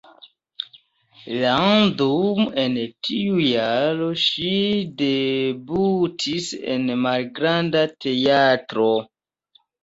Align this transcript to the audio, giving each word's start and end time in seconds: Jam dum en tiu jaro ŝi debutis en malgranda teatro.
Jam 1.41 1.91
dum 1.99 2.47
en 2.61 2.77
tiu 3.07 3.35
jaro 3.47 4.07
ŝi 4.23 4.53
debutis 5.03 6.49
en 6.77 6.89
malgranda 7.05 7.85
teatro. 8.07 8.89